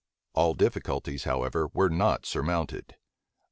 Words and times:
All 0.33 0.55
difficulties, 0.55 1.25
however, 1.25 1.67
were 1.75 1.87
not 1.87 2.25
surmounted. 2.25 2.95